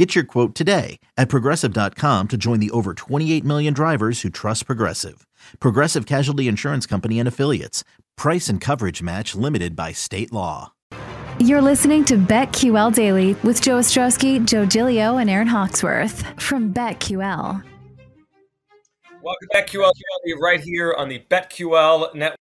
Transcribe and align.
Get 0.00 0.14
your 0.14 0.24
quote 0.24 0.54
today 0.54 0.98
at 1.18 1.28
progressive.com 1.28 2.28
to 2.28 2.38
join 2.38 2.58
the 2.58 2.70
over 2.70 2.94
28 2.94 3.44
million 3.44 3.74
drivers 3.74 4.22
who 4.22 4.30
trust 4.30 4.64
Progressive. 4.64 5.26
Progressive 5.60 6.06
Casualty 6.06 6.48
Insurance 6.48 6.86
Company 6.86 7.18
and 7.18 7.28
Affiliates. 7.28 7.84
Price 8.16 8.48
and 8.48 8.62
coverage 8.62 9.02
match 9.02 9.34
limited 9.34 9.76
by 9.76 9.92
state 9.92 10.32
law. 10.32 10.72
You're 11.38 11.60
listening 11.60 12.06
to 12.06 12.16
BetQL 12.16 12.94
Daily 12.94 13.34
with 13.44 13.60
Joe 13.60 13.76
Ostrowski, 13.76 14.42
Joe 14.42 14.64
Giglio, 14.64 15.18
and 15.18 15.28
Aaron 15.28 15.48
Hawksworth 15.48 16.24
from 16.40 16.72
BetQL. 16.72 17.62
Welcome 19.22 19.48
back, 19.52 19.66
QL 19.66 19.92
right 20.40 20.60
here 20.62 20.94
on 20.96 21.10
the 21.10 21.22
BetQL 21.28 22.14
network. 22.14 22.39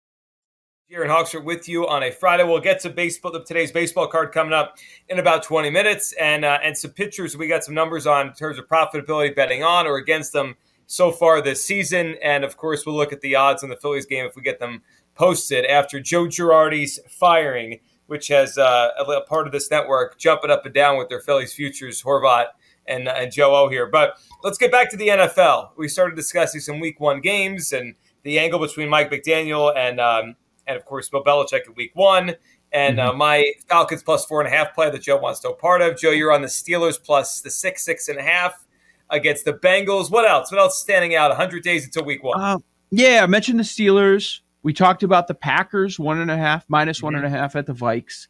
Aaron 0.92 1.08
Hawksworth 1.08 1.44
with 1.44 1.70
you 1.70 1.88
on 1.88 2.02
a 2.02 2.10
Friday. 2.10 2.44
We'll 2.44 2.60
get 2.60 2.80
to 2.80 2.90
baseball 2.90 3.32
today's 3.32 3.72
baseball 3.72 4.08
card 4.08 4.30
coming 4.30 4.52
up 4.52 4.76
in 5.08 5.18
about 5.18 5.42
20 5.42 5.70
minutes, 5.70 6.12
and 6.20 6.44
uh, 6.44 6.58
and 6.62 6.76
some 6.76 6.90
pictures. 6.90 7.34
We 7.34 7.48
got 7.48 7.64
some 7.64 7.74
numbers 7.74 8.06
on 8.06 8.28
in 8.28 8.34
terms 8.34 8.58
of 8.58 8.68
profitability 8.68 9.34
betting 9.34 9.64
on 9.64 9.86
or 9.86 9.96
against 9.96 10.34
them 10.34 10.54
so 10.86 11.10
far 11.10 11.40
this 11.40 11.64
season, 11.64 12.16
and 12.22 12.44
of 12.44 12.58
course 12.58 12.84
we'll 12.84 12.94
look 12.94 13.10
at 13.10 13.22
the 13.22 13.34
odds 13.36 13.62
on 13.62 13.70
the 13.70 13.76
Phillies 13.76 14.04
game 14.04 14.26
if 14.26 14.36
we 14.36 14.42
get 14.42 14.60
them 14.60 14.82
posted 15.14 15.64
after 15.64 15.98
Joe 15.98 16.26
Girardi's 16.26 17.00
firing, 17.08 17.80
which 18.06 18.28
has 18.28 18.58
uh, 18.58 18.90
a 18.98 19.22
part 19.22 19.46
of 19.46 19.52
this 19.52 19.70
network 19.70 20.18
jumping 20.18 20.50
up 20.50 20.66
and 20.66 20.74
down 20.74 20.98
with 20.98 21.08
their 21.08 21.20
Phillies 21.20 21.54
futures, 21.54 22.02
Horvat 22.02 22.48
and 22.86 23.08
uh, 23.08 23.14
and 23.16 23.32
Joe 23.32 23.54
O 23.54 23.70
here. 23.70 23.86
But 23.86 24.18
let's 24.44 24.58
get 24.58 24.70
back 24.70 24.90
to 24.90 24.98
the 24.98 25.08
NFL. 25.08 25.70
We 25.78 25.88
started 25.88 26.16
discussing 26.16 26.60
some 26.60 26.80
Week 26.80 27.00
One 27.00 27.22
games 27.22 27.72
and 27.72 27.94
the 28.24 28.38
angle 28.38 28.60
between 28.60 28.90
Mike 28.90 29.10
McDaniel 29.10 29.74
and 29.74 29.98
um, 29.98 30.36
and 30.72 30.80
of 30.80 30.86
course 30.86 31.08
Bill 31.08 31.22
Belichick 31.22 31.66
in 31.66 31.74
Week 31.74 31.92
One. 31.94 32.34
And 32.72 32.98
uh, 32.98 33.12
my 33.12 33.52
Falcons 33.68 34.02
plus 34.02 34.24
four 34.24 34.40
and 34.40 34.52
a 34.52 34.56
half 34.56 34.74
play 34.74 34.90
that 34.90 35.02
Joe 35.02 35.18
wants 35.18 35.44
no 35.44 35.52
part 35.52 35.82
of. 35.82 35.98
Joe, 35.98 36.10
you're 36.10 36.32
on 36.32 36.40
the 36.40 36.48
Steelers 36.48 37.02
plus 37.02 37.42
the 37.42 37.50
six, 37.50 37.84
six 37.84 38.08
and 38.08 38.18
a 38.18 38.22
half 38.22 38.66
against 39.10 39.44
the 39.44 39.52
Bengals. 39.52 40.10
What 40.10 40.28
else? 40.28 40.50
What 40.50 40.58
else 40.58 40.78
standing 40.78 41.14
out? 41.14 41.28
100 41.28 41.62
days 41.62 41.84
until 41.84 42.04
Week 42.04 42.24
One. 42.24 42.40
Uh, 42.40 42.58
yeah, 42.90 43.20
I 43.22 43.26
mentioned 43.26 43.58
the 43.58 43.64
Steelers. 43.64 44.40
We 44.62 44.72
talked 44.72 45.02
about 45.02 45.26
the 45.26 45.34
Packers 45.34 45.98
one 45.98 46.20
and 46.20 46.30
a 46.30 46.36
half, 46.36 46.64
minus 46.68 47.02
one 47.02 47.14
and 47.14 47.26
a 47.26 47.30
half 47.30 47.56
at 47.56 47.66
the 47.66 47.74
Vikes. 47.74 48.28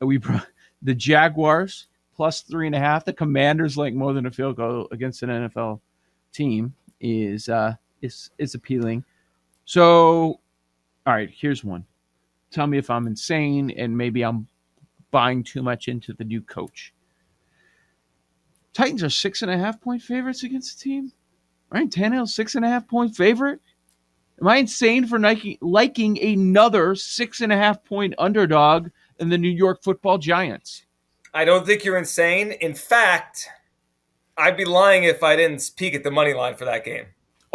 We 0.00 0.16
brought 0.18 0.48
the 0.82 0.94
Jaguars 0.94 1.86
plus 2.14 2.40
three 2.42 2.66
and 2.66 2.74
a 2.74 2.78
half. 2.78 3.04
The 3.04 3.12
Commanders 3.12 3.76
like 3.76 3.94
more 3.94 4.12
than 4.12 4.26
a 4.26 4.30
field 4.30 4.56
goal 4.56 4.88
against 4.90 5.22
an 5.22 5.28
NFL 5.28 5.80
team 6.32 6.74
is 7.00 7.48
uh, 7.48 7.74
is 8.02 8.30
is 8.38 8.54
appealing. 8.54 9.04
So, 9.64 10.40
all 11.06 11.14
right, 11.14 11.30
here's 11.32 11.62
one. 11.62 11.84
Tell 12.50 12.66
me 12.66 12.78
if 12.78 12.90
I'm 12.90 13.06
insane 13.06 13.70
and 13.76 13.96
maybe 13.96 14.22
I'm 14.22 14.48
buying 15.10 15.44
too 15.44 15.62
much 15.62 15.88
into 15.88 16.12
the 16.12 16.24
new 16.24 16.40
coach. 16.40 16.92
Titans 18.72 19.02
are 19.02 19.10
six 19.10 19.42
and 19.42 19.50
a 19.50 19.56
half 19.56 19.80
point 19.80 20.02
favorites 20.02 20.42
against 20.42 20.78
the 20.78 20.84
team. 20.84 21.12
Ryan 21.70 21.88
Tannehill 21.88 22.28
six 22.28 22.54
and 22.54 22.64
a 22.64 22.68
half 22.68 22.86
point 22.86 23.16
favorite. 23.16 23.60
Am 24.40 24.48
I 24.48 24.56
insane 24.56 25.06
for 25.06 25.18
Nike 25.18 25.58
liking 25.62 26.22
another 26.22 26.94
six 26.94 27.40
and 27.40 27.52
a 27.52 27.56
half 27.56 27.82
point 27.84 28.14
underdog 28.18 28.90
in 29.18 29.28
the 29.30 29.38
New 29.38 29.48
York 29.48 29.82
Football 29.82 30.18
Giants? 30.18 30.84
I 31.32 31.44
don't 31.44 31.66
think 31.66 31.84
you're 31.84 31.96
insane. 31.96 32.52
In 32.52 32.74
fact, 32.74 33.48
I'd 34.36 34.56
be 34.56 34.64
lying 34.64 35.04
if 35.04 35.22
I 35.22 35.36
didn't 35.36 35.70
peek 35.76 35.94
at 35.94 36.04
the 36.04 36.10
money 36.10 36.34
line 36.34 36.56
for 36.56 36.66
that 36.66 36.84
game. 36.84 37.06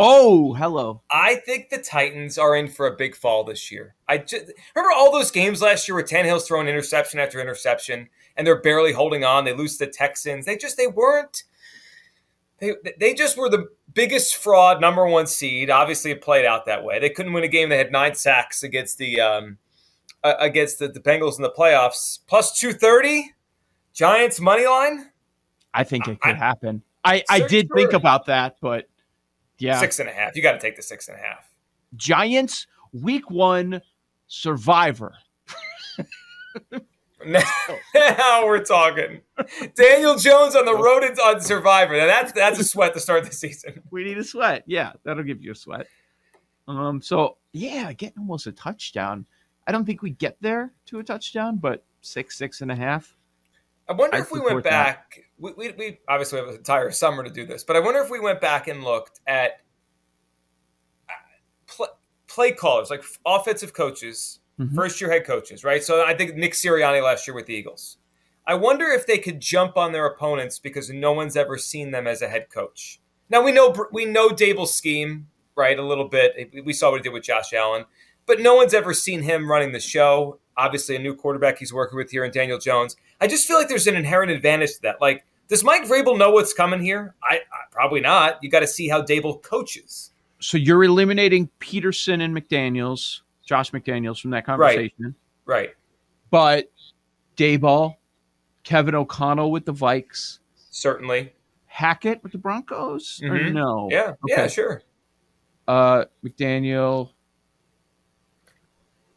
Oh, 0.04 0.54
hello. 0.56 1.04
I 1.12 1.36
think 1.36 1.70
the 1.70 1.78
Titans 1.78 2.40
are 2.40 2.56
in 2.56 2.68
for 2.70 2.88
a 2.88 2.96
big 2.96 3.16
fall 3.16 3.44
this 3.44 3.72
year. 3.72 3.94
I 4.08 4.18
just, 4.18 4.52
remember 4.76 4.96
all 4.96 5.12
those 5.12 5.30
games 5.30 5.62
last 5.62 5.88
year 5.88 5.94
where 5.94 6.04
Tannehill's 6.04 6.48
throwing 6.48 6.68
interception 6.68 7.20
after 7.20 7.40
interception, 7.40 8.10
and 8.36 8.48
they're 8.48 8.62
barely 8.62 8.94
holding 8.94 9.24
on. 9.24 9.46
They 9.46 9.54
lose 9.54 9.78
to 9.78 9.86
the 9.86 9.92
Texans. 9.92 10.48
They 10.48 10.58
just 10.58 10.76
they 10.76 10.88
weren't. 10.88 11.44
They 12.60 12.74
they 13.00 13.14
just 13.14 13.38
were 13.38 13.48
the 13.48 13.68
biggest 13.94 14.38
fraud, 14.38 14.82
number 14.82 15.06
one 15.06 15.28
seed. 15.28 15.70
Obviously, 15.70 16.10
it 16.10 16.22
played 16.22 16.46
out 16.46 16.66
that 16.66 16.84
way. 16.84 16.98
They 16.98 17.12
couldn't 17.12 17.34
win 17.34 17.44
a 17.44 17.48
game. 17.48 17.70
They 17.70 17.78
had 17.78 17.92
nine 17.92 18.16
sacks 18.16 18.64
against 18.64 18.98
the 18.98 19.22
um, 19.22 19.60
uh, 20.24 20.34
against 20.40 20.80
the, 20.80 20.88
the 20.88 21.00
Bengals 21.00 21.38
in 21.38 21.44
the 21.44 21.52
playoffs. 21.52 22.20
Plus 22.26 22.58
two 22.58 22.74
thirty, 22.74 23.34
Giants 23.94 24.40
money 24.40 24.66
line. 24.66 25.12
I 25.76 25.84
think 25.84 26.08
it 26.08 26.20
could 26.22 26.36
I, 26.36 26.38
happen. 26.38 26.82
I 27.04 27.24
I 27.30 27.42
did 27.42 27.68
sure. 27.68 27.78
think 27.78 27.94
about 27.94 28.26
that, 28.26 28.56
but 28.62 28.88
yeah, 29.62 29.80
six 29.80 30.00
and 30.00 30.10
a 30.10 30.12
half. 30.12 30.36
You 30.36 30.42
got 30.42 30.54
to 30.54 30.60
take 30.60 30.76
the 30.76 30.82
six 30.82 31.08
and 31.08 31.18
a 31.18 31.22
half. 31.22 31.50
Giants 31.96 32.68
week 32.94 33.30
one 33.30 33.82
survivor. 34.28 35.14
now 37.26 38.46
we're 38.46 38.64
talking. 38.64 39.22
Daniel 39.76 40.18
Jones 40.18 40.56
on 40.56 40.66
the 40.66 40.76
road 40.76 41.04
on 41.20 41.42
Survivor. 41.42 41.98
Now 41.98 42.08
that's 42.08 42.32
that's 42.32 42.60
a 42.60 42.64
sweat 42.64 42.94
to 42.94 43.00
start 43.00 43.26
the 43.26 43.32
season. 43.32 43.82
We 43.92 44.04
need 44.04 44.18
a 44.18 44.24
sweat. 44.24 44.64
Yeah, 44.66 44.94
that'll 45.04 45.24
give 45.24 45.42
you 45.42 45.52
a 45.52 45.56
sweat. 45.56 45.88
Um. 46.68 47.02
So 47.02 47.38
yeah, 47.54 47.94
getting 47.94 48.20
almost 48.20 48.48
a 48.48 48.52
touchdown. 48.52 49.26
I 49.68 49.72
don't 49.72 49.86
think 49.86 50.02
we 50.02 50.12
get 50.12 50.38
there 50.42 50.72
to 50.88 51.00
a 51.00 51.04
touchdown, 51.04 51.58
but 51.58 51.84
six, 52.02 52.38
six 52.38 52.62
and 52.62 52.72
a 52.72 52.76
half. 52.76 53.16
I 53.92 53.94
wonder 53.94 54.16
I 54.16 54.20
if 54.22 54.32
we 54.32 54.40
went 54.40 54.64
back. 54.64 55.20
We, 55.38 55.52
we, 55.58 55.72
we, 55.72 56.00
obviously 56.08 56.40
have 56.40 56.48
an 56.48 56.56
entire 56.56 56.92
summer 56.92 57.26
to 57.26 57.30
do 57.30 57.46
this, 57.46 57.66
but 57.66 57.76
I 57.76 57.82
wonder 57.82 58.00
if 58.00 58.10
we 58.10 58.22
went 58.22 58.40
back 58.40 58.70
and 58.70 58.86
looked 58.86 59.20
at 59.28 59.60
uh, 61.10 61.14
play, 61.68 61.88
play 62.28 62.52
callers, 62.54 62.90
like 62.90 63.04
offensive 63.26 63.74
coaches 63.74 64.40
mm-hmm. 64.58 64.74
first 64.74 65.02
year 65.02 65.12
head 65.12 65.26
coaches, 65.26 65.66
right? 65.66 65.84
So 65.84 66.06
I 66.06 66.14
think 66.14 66.36
Nick 66.36 66.54
Sirianni 66.54 67.04
last 67.04 67.28
year 67.28 67.36
with 67.36 67.48
the 67.48 67.54
Eagles. 67.54 67.98
I 68.48 68.56
wonder 68.56 68.86
if 68.86 69.06
they 69.06 69.18
could 69.18 69.42
jump 69.42 69.76
on 69.76 69.92
their 69.92 70.06
opponents 70.06 70.58
because 70.58 70.90
no 70.90 71.12
one's 71.12 71.36
ever 71.36 71.58
seen 71.58 71.92
them 71.92 72.08
as 72.08 72.22
a 72.22 72.30
head 72.30 72.50
coach. 72.50 73.02
Now 73.30 73.44
we 73.44 73.52
know 73.52 73.76
we 73.92 74.06
know 74.06 74.30
Daboll's 74.30 74.74
scheme, 74.74 75.28
right? 75.56 75.78
A 75.78 75.86
little 75.86 76.08
bit. 76.08 76.54
We 76.64 76.72
saw 76.72 76.92
what 76.92 77.02
he 77.02 77.04
did 77.04 77.14
with 77.14 77.24
Josh 77.24 77.52
Allen, 77.52 77.86
but 78.26 78.40
no 78.40 78.56
one's 78.56 78.74
ever 78.74 78.94
seen 78.94 79.22
him 79.24 79.52
running 79.52 79.74
the 79.74 79.82
show. 79.82 80.40
Obviously, 80.58 80.96
a 80.96 81.00
new 81.00 81.16
quarterback 81.16 81.58
he's 81.58 81.74
working 81.74 81.98
with 81.98 82.12
here 82.12 82.24
in 82.26 82.32
Daniel 82.32 82.60
Jones. 82.60 82.96
I 83.20 83.28
just 83.28 83.48
feel 83.48 83.58
like 83.58 83.70
there's 83.70 83.88
an 83.88 83.96
inherent 83.96 84.32
advantage 84.32 84.76
to 84.76 84.82
that. 84.84 85.02
Like, 85.02 85.26
does 85.48 85.64
Mike 85.64 85.84
Vrabel 85.84 86.18
know 86.18 86.32
what's 86.32 86.54
coming 86.54 86.82
here? 86.82 87.16
I, 87.24 87.36
I 87.36 87.40
probably 87.72 88.02
not. 88.02 88.40
You 88.42 88.50
got 88.50 88.62
to 88.62 88.68
see 88.68 88.88
how 88.88 89.02
Daboll 89.02 89.42
coaches. 89.42 90.12
So 90.40 90.58
you're 90.58 90.84
eliminating 90.84 91.50
Pederson 91.60 92.22
and 92.22 92.36
McDaniels 92.36 93.22
Josh 93.52 93.72
McDaniels 93.72 94.22
from 94.22 94.32
that 94.32 94.46
conversation. 94.46 95.14
Right. 95.46 95.58
right. 95.58 95.70
But 96.30 96.72
Daboll, 97.36 97.96
Kevin 98.64 98.96
O'Connell 98.96 99.52
with 99.52 99.66
the 99.66 99.74
Vikes. 99.74 100.40
Certainly. 100.70 101.34
Hackett 101.66 102.24
with 102.24 102.32
the 102.32 102.38
Broncos? 102.38 103.20
Mm-hmm. 103.22 103.54
No? 103.54 103.90
Yeah. 103.92 104.12
Okay. 104.12 104.16
Yeah, 104.28 104.48
sure. 104.48 104.84
Uh, 105.68 106.06
McDaniel. 106.24 107.12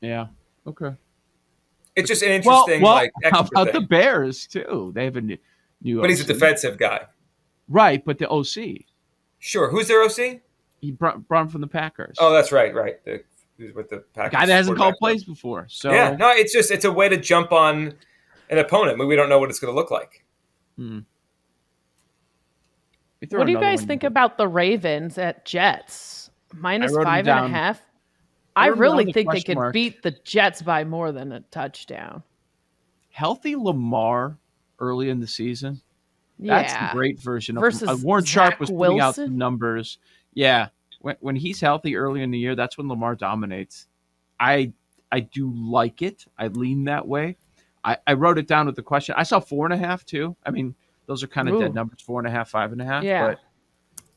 Yeah. 0.00 0.26
Okay. 0.66 0.94
It's 1.96 2.08
just 2.08 2.22
an 2.22 2.30
interesting 2.30 2.82
well, 2.82 2.94
well, 2.94 3.04
like 3.04 3.12
how 3.32 3.40
about 3.40 3.72
thing. 3.72 3.80
the 3.80 3.86
Bears 3.86 4.46
too? 4.46 4.92
They 4.94 5.04
have 5.04 5.16
a 5.16 5.20
new, 5.20 5.38
new 5.82 6.00
But 6.00 6.06
OC. 6.06 6.10
he's 6.10 6.20
a 6.20 6.32
defensive 6.32 6.76
guy. 6.78 7.02
Right, 7.68 8.04
but 8.04 8.18
the 8.18 8.28
OC. 8.28 8.84
Sure. 9.38 9.70
Who's 9.70 9.88
their 9.88 10.02
OC? 10.02 10.40
He 10.80 10.90
brought, 10.90 11.26
brought 11.28 11.42
him 11.42 11.48
from 11.48 11.60
the 11.60 11.66
Packers. 11.66 12.16
Oh, 12.18 12.32
that's 12.32 12.52
right, 12.52 12.74
right. 12.74 13.02
The 13.04 13.22
who's 13.58 13.74
with 13.74 13.90
the 13.90 13.98
Packers. 14.14 14.32
Guy 14.38 14.46
that 14.46 14.52
hasn't 14.52 14.76
called 14.76 14.96
plays 14.98 15.24
before. 15.24 15.66
So 15.68 15.92
yeah, 15.92 16.16
no, 16.16 16.30
it's 16.30 16.52
just 16.52 16.70
it's 16.70 16.84
a 16.84 16.92
way 16.92 17.08
to 17.08 17.16
jump 17.16 17.52
on 17.52 17.94
an 18.50 18.58
opponent. 18.58 18.98
we 19.06 19.16
don't 19.16 19.28
know 19.28 19.38
what 19.38 19.50
it's 19.50 19.60
going 19.60 19.72
to 19.72 19.78
look 19.78 19.90
like. 19.90 20.24
Hmm. 20.76 21.00
What 23.30 23.46
do 23.46 23.52
you 23.52 23.60
guys 23.60 23.82
think 23.82 24.04
about 24.04 24.36
the 24.36 24.46
Ravens 24.46 25.16
at 25.16 25.44
Jets 25.46 26.30
minus 26.52 26.94
five 26.94 27.26
and 27.26 27.46
a 27.46 27.48
half? 27.48 27.80
I, 28.56 28.68
really 28.68 29.12
think 29.12 29.30
they 29.30 29.40
could 29.40 29.56
mark. 29.56 29.72
beat 29.72 30.02
the 30.02 30.12
Jets 30.12 30.62
by 30.62 30.84
more 30.84 31.12
than 31.12 31.32
a 31.32 31.40
touchdown. 31.40 32.22
Healthy 33.10 33.56
Lamar 33.56 34.38
early 34.78 35.10
in 35.10 35.20
the 35.20 35.26
season. 35.26 35.80
Yeah. 36.38 36.62
That's 36.62 36.72
the 36.72 36.96
great 36.96 37.20
version 37.20 37.56
of 37.56 37.62
Versus 37.62 37.88
uh, 37.88 37.96
Warren 38.02 38.24
Sharp 38.24 38.58
was 38.58 38.70
putting 38.70 39.00
out 39.00 39.16
the 39.16 39.28
numbers. 39.28 39.98
Yeah 40.34 40.68
when, 41.04 41.16
when 41.20 41.36
he's 41.36 41.60
healthy 41.60 41.96
early 41.96 42.22
in 42.22 42.30
the 42.30 42.38
year, 42.38 42.56
that's 42.56 42.78
when 42.78 42.88
Lamar 42.88 43.14
dominates. 43.14 43.88
I 44.40 44.72
I 45.12 45.20
do 45.20 45.52
like 45.54 46.00
it. 46.00 46.24
I 46.38 46.46
lean 46.46 46.84
that 46.84 47.06
way. 47.06 47.36
I, 47.84 47.98
I 48.06 48.14
wrote 48.14 48.38
it 48.38 48.48
down 48.48 48.64
with 48.64 48.74
the 48.74 48.82
question. 48.82 49.14
I 49.18 49.22
saw 49.22 49.38
four 49.38 49.66
and 49.66 49.74
a 49.74 49.76
half 49.76 50.06
too. 50.06 50.34
I 50.46 50.50
mean, 50.50 50.74
those 51.04 51.22
are 51.22 51.26
kind 51.26 51.50
of 51.50 51.60
dead 51.60 51.74
numbers, 51.74 52.00
four 52.00 52.20
and 52.20 52.26
a 52.26 52.30
half, 52.30 52.48
five 52.48 52.72
and 52.72 52.80
a 52.80 52.84
half. 52.86 53.04
Yeah. 53.04 53.34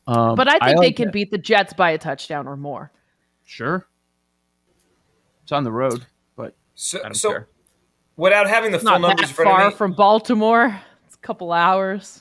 But, 0.06 0.12
um, 0.12 0.34
but 0.34 0.48
I 0.48 0.52
think 0.52 0.62
I 0.62 0.72
like 0.72 0.80
they 0.80 0.92
can 0.92 1.10
beat 1.10 1.30
the 1.30 1.36
Jets 1.36 1.74
by 1.74 1.90
a 1.90 1.98
touchdown 1.98 2.48
or 2.48 2.56
more. 2.56 2.90
Sure. 3.44 3.86
It's 5.48 5.52
on 5.54 5.64
the 5.64 5.72
road, 5.72 6.04
but 6.36 6.54
so, 6.74 7.00
so 7.12 7.30
care. 7.30 7.48
without 8.18 8.46
having 8.50 8.70
the 8.70 8.76
it's 8.76 8.86
full 8.86 8.98
numbers 8.98 9.30
that 9.34 9.44
far 9.44 9.70
from 9.70 9.94
Baltimore, 9.94 10.78
it's 11.06 11.14
a 11.14 11.18
couple 11.20 11.54
hours. 11.54 12.20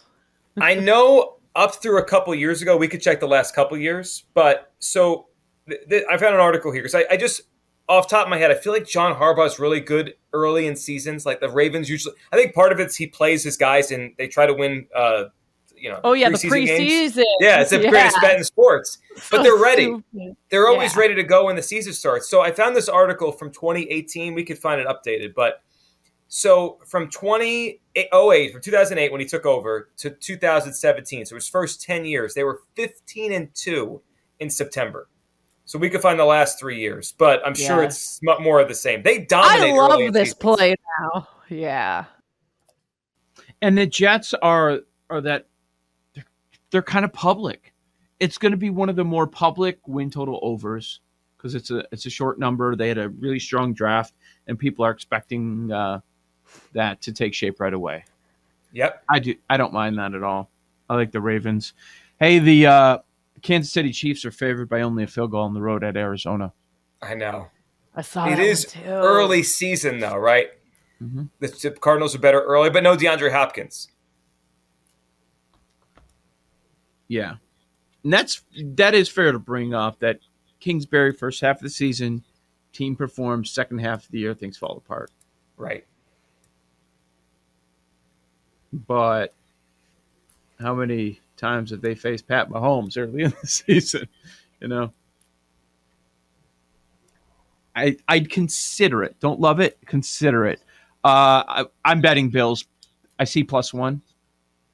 I 0.61 0.75
know 0.75 1.35
up 1.53 1.75
through 1.75 1.97
a 1.97 2.05
couple 2.05 2.33
years 2.35 2.61
ago, 2.61 2.77
we 2.77 2.87
could 2.87 3.01
check 3.01 3.19
the 3.19 3.27
last 3.27 3.53
couple 3.53 3.77
years, 3.77 4.23
but 4.33 4.71
so 4.79 5.25
th- 5.67 5.81
th- 5.89 6.03
I 6.09 6.15
found 6.15 6.35
an 6.35 6.39
article 6.39 6.71
here 6.71 6.81
because 6.81 6.95
I, 6.95 7.03
I 7.11 7.17
just 7.17 7.41
off 7.89 8.07
top 8.07 8.27
of 8.27 8.29
my 8.29 8.37
head, 8.37 8.49
I 8.49 8.55
feel 8.55 8.71
like 8.71 8.87
John 8.87 9.13
Harbaugh 9.13 9.47
is 9.47 9.59
really 9.59 9.81
good 9.81 10.13
early 10.31 10.65
in 10.65 10.77
seasons. 10.77 11.25
Like 11.25 11.41
the 11.41 11.49
Ravens 11.49 11.89
usually, 11.89 12.15
I 12.31 12.37
think 12.37 12.55
part 12.55 12.71
of 12.71 12.79
it's 12.79 12.95
he 12.95 13.07
plays 13.07 13.43
his 13.43 13.57
guys 13.57 13.91
and 13.91 14.13
they 14.17 14.29
try 14.29 14.45
to 14.45 14.53
win. 14.53 14.87
Uh, 14.95 15.25
you 15.77 15.89
know, 15.89 15.99
oh 16.03 16.13
yeah, 16.13 16.29
the 16.29 16.37
preseason. 16.37 16.77
Games. 16.77 17.17
Yeah, 17.39 17.61
it's 17.61 17.69
the 17.69 17.81
yeah. 17.81 17.89
greatest 17.89 18.21
bet 18.21 18.37
in 18.37 18.43
sports. 18.43 18.99
But 19.15 19.37
so 19.37 19.43
they're 19.43 19.57
ready. 19.57 19.85
Stupid. 19.85 20.35
They're 20.49 20.67
always 20.67 20.93
yeah. 20.95 21.01
ready 21.01 21.15
to 21.15 21.23
go 21.23 21.45
when 21.45 21.55
the 21.55 21.61
season 21.61 21.93
starts. 21.93 22.29
So 22.29 22.41
I 22.41 22.51
found 22.51 22.75
this 22.75 22.89
article 22.89 23.31
from 23.31 23.51
2018. 23.51 24.33
We 24.33 24.43
could 24.43 24.57
find 24.57 24.81
it 24.81 24.87
updated, 24.87 25.33
but 25.35 25.61
so 26.27 26.77
from 26.85 27.09
2008, 27.09 28.51
from 28.51 28.61
2008 28.61 29.11
when 29.11 29.21
he 29.21 29.27
took 29.27 29.45
over 29.45 29.89
to 29.97 30.09
2017, 30.09 31.25
so 31.25 31.35
his 31.35 31.47
first 31.47 31.81
10 31.81 32.05
years, 32.05 32.33
they 32.33 32.43
were 32.43 32.61
15 32.75 33.31
and 33.31 33.53
two 33.55 34.01
in 34.39 34.49
September. 34.49 35.07
So 35.65 35.77
we 35.79 35.89
could 35.89 36.01
find 36.01 36.19
the 36.19 36.25
last 36.25 36.59
three 36.59 36.79
years, 36.79 37.13
but 37.17 37.45
I'm 37.45 37.53
yeah. 37.57 37.67
sure 37.67 37.83
it's 37.83 38.21
more 38.23 38.59
of 38.59 38.67
the 38.67 38.75
same. 38.75 39.03
They 39.03 39.19
dominate. 39.19 39.73
I 39.73 39.75
love 39.75 40.13
this 40.13 40.33
play 40.33 40.75
now. 40.99 41.27
Yeah. 41.49 42.05
And 43.61 43.77
the 43.77 43.85
Jets 43.85 44.33
are 44.35 44.79
are 45.09 45.21
that 45.21 45.47
they're, 46.71 46.81
they're 46.81 46.83
kind 46.83 47.05
of 47.05 47.13
public. 47.13 47.73
It's 48.19 48.37
going 48.37 48.51
to 48.51 48.57
be 48.57 48.69
one 48.69 48.89
of 48.89 48.95
the 48.95 49.03
more 49.03 49.27
public 49.27 49.79
win 49.87 50.09
total 50.09 50.39
overs 50.41 51.01
because 51.37 51.55
it's 51.55 51.69
a 51.71 51.85
it's 51.91 52.05
a 52.05 52.09
short 52.09 52.39
number. 52.39 52.75
They 52.75 52.87
had 52.87 52.97
a 52.97 53.09
really 53.09 53.39
strong 53.39 53.73
draft, 53.73 54.13
and 54.47 54.57
people 54.57 54.83
are 54.85 54.91
expecting 54.91 55.71
uh, 55.71 56.01
that 56.73 57.01
to 57.01 57.13
take 57.13 57.33
shape 57.33 57.59
right 57.59 57.73
away. 57.73 58.05
Yep, 58.73 59.03
I 59.09 59.19
do. 59.19 59.35
I 59.49 59.57
don't 59.57 59.73
mind 59.73 59.97
that 59.99 60.13
at 60.13 60.23
all. 60.23 60.49
I 60.89 60.95
like 60.95 61.11
the 61.11 61.21
Ravens. 61.21 61.73
Hey, 62.19 62.39
the 62.39 62.65
uh, 62.65 62.97
Kansas 63.41 63.71
City 63.71 63.91
Chiefs 63.91 64.25
are 64.25 64.31
favored 64.31 64.69
by 64.69 64.81
only 64.81 65.03
a 65.03 65.07
field 65.07 65.31
goal 65.31 65.43
on 65.43 65.53
the 65.53 65.61
road 65.61 65.83
at 65.83 65.95
Arizona. 65.95 66.53
I 67.01 67.13
know. 67.13 67.47
I 67.95 68.01
saw 68.01 68.27
it 68.27 68.39
is 68.39 68.75
early 68.85 69.43
season 69.43 69.99
though, 69.99 70.17
right? 70.17 70.49
Mm-hmm. 71.01 71.25
The 71.39 71.71
Cardinals 71.79 72.15
are 72.15 72.19
better 72.19 72.41
early, 72.41 72.69
but 72.69 72.83
no 72.83 72.95
DeAndre 72.95 73.31
Hopkins. 73.31 73.89
Yeah, 77.07 77.35
and 78.03 78.13
that's 78.13 78.41
that 78.55 78.93
is 78.93 79.09
fair 79.09 79.31
to 79.31 79.39
bring 79.39 79.73
up. 79.73 79.99
That 79.99 80.19
Kingsbury 80.59 81.13
first 81.13 81.41
half 81.41 81.57
of 81.57 81.61
the 81.61 81.69
season, 81.69 82.23
team 82.73 82.95
performs. 82.95 83.49
Second 83.51 83.79
half 83.79 84.05
of 84.05 84.11
the 84.11 84.19
year, 84.19 84.33
things 84.33 84.57
fall 84.57 84.77
apart. 84.77 85.11
Right. 85.55 85.85
But 88.71 89.33
how 90.59 90.75
many 90.75 91.21
times 91.37 91.71
have 91.71 91.81
they 91.81 91.95
faced 91.95 92.27
Pat 92.27 92.49
Mahomes 92.49 92.97
early 92.97 93.23
in 93.23 93.33
the 93.41 93.47
season? 93.47 94.07
You 94.59 94.67
know, 94.67 94.93
I 97.75 97.97
I'd 98.07 98.29
consider 98.29 99.03
it. 99.03 99.19
Don't 99.19 99.39
love 99.39 99.59
it, 99.59 99.77
consider 99.85 100.45
it. 100.45 100.61
Uh, 101.03 101.65
I, 101.85 101.91
am 101.91 102.01
betting 102.01 102.29
Bills. 102.29 102.65
I 103.19 103.23
see 103.23 103.43
plus 103.43 103.73
one 103.73 104.01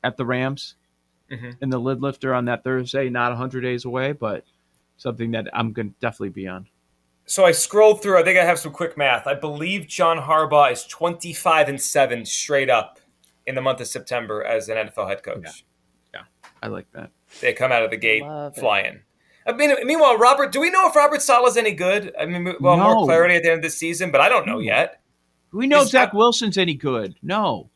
at 0.04 0.18
the 0.18 0.26
Rams 0.26 0.76
mm-hmm. 1.34 1.52
in 1.62 1.70
the 1.70 1.80
lid 1.80 2.02
lifter 2.02 2.34
on 2.34 2.46
that 2.46 2.64
Thursday. 2.64 3.10
Not 3.10 3.32
100 3.32 3.62
days 3.62 3.86
away, 3.86 4.12
but 4.12 4.46
something 4.98 5.32
that 5.32 5.48
I'm 5.54 5.74
going 5.74 5.90
to 5.90 5.96
definitely 6.00 6.30
be 6.30 6.48
on. 6.48 6.68
So 7.26 7.46
I 7.46 7.52
scrolled 7.52 8.02
through. 8.02 8.20
I 8.20 8.24
think 8.24 8.38
I 8.38 8.46
have 8.46 8.60
some 8.60 8.74
quick 8.74 8.98
math. 8.98 9.28
I 9.28 9.34
believe 9.34 9.88
John 9.88 10.18
Harbaugh 10.18 10.72
is 10.72 10.84
25 10.86 11.70
and 11.70 11.82
seven 11.82 12.26
straight 12.26 12.70
up 12.70 13.00
in 13.46 13.56
the 13.56 13.62
month 13.62 13.80
of 13.82 13.88
September 13.88 14.44
as 14.44 14.70
an 14.70 14.78
NFL 14.78 15.08
head 15.08 15.24
coach. 15.24 15.44
Yeah. 15.44 15.64
I 16.62 16.68
like 16.68 16.90
that. 16.94 17.12
They 17.42 17.54
come 17.54 17.72
out 17.72 17.84
of 17.84 17.92
the 17.92 17.98
gate 17.98 18.24
flying. 18.56 19.02
I 19.46 19.52
mean, 19.52 19.76
meanwhile, 19.86 20.18
Robert, 20.18 20.54
do 20.54 20.62
we 20.62 20.70
know 20.70 20.88
if 20.88 20.96
Robert 20.96 21.18
is 21.18 21.58
any 21.58 21.74
good? 21.74 22.14
I 22.18 22.26
mean, 22.26 22.56
well, 22.62 22.78
no. 22.78 22.96
more 22.96 23.06
clarity 23.06 23.36
at 23.36 23.44
the 23.44 23.50
end 23.50 23.58
of 23.58 23.64
the 23.64 23.70
season, 23.70 24.12
but 24.12 24.22
I 24.22 24.30
don't 24.30 24.48
know 24.48 24.60
yet. 24.60 25.02
Do 25.52 25.58
we 25.58 25.68
know 25.68 25.80
is 25.80 25.88
if 25.88 25.92
Zach 25.92 26.14
Wilson's 26.14 26.58
any 26.58 26.74
good? 26.74 27.16
No. 27.22 27.70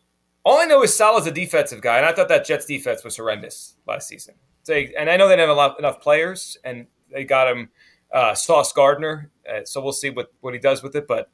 All 0.48 0.60
I 0.60 0.64
know 0.64 0.82
is 0.82 0.96
Saleh's 0.96 1.28
a 1.28 1.32
defensive 1.32 1.82
guy, 1.82 1.98
and 1.98 2.06
I 2.06 2.14
thought 2.14 2.30
that 2.30 2.46
Jets 2.46 2.66
defense 2.66 3.04
was 3.04 3.18
horrendous 3.18 3.76
last 3.86 4.08
season. 4.08 4.36
So, 4.64 4.74
and 4.74 5.10
I 5.10 5.18
know 5.18 5.28
they 5.28 5.36
didn't 5.36 5.50
have 5.50 5.58
lot, 5.58 5.78
enough 5.78 6.00
players, 6.00 6.58
and 6.64 6.88
they 7.12 7.26
got 7.26 7.52
him 7.52 7.70
uh, 8.14 8.34
Sauce 8.34 8.72
Gardner. 8.72 9.30
Uh, 9.46 9.66
so 9.66 9.82
we'll 9.82 9.92
see 9.92 10.10
what, 10.10 10.32
what 10.40 10.54
he 10.54 10.60
does 10.62 10.82
with 10.82 10.96
it. 10.96 11.06
But 11.06 11.30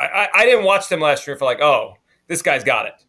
I, 0.00 0.06
I, 0.06 0.28
I 0.34 0.44
didn't 0.44 0.64
watch 0.64 0.88
them 0.88 0.98
last 0.98 1.24
year 1.24 1.36
for 1.36 1.44
like, 1.44 1.60
oh, 1.60 1.94
this 2.26 2.42
guy's 2.42 2.64
got 2.64 2.86
it. 2.86 3.06